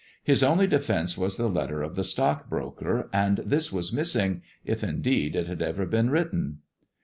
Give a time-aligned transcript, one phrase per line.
[0.23, 5.35] His only defence was the letter of the stockbroker, and this was missing— if, indeed,
[5.35, 6.61] it had eve/ been written.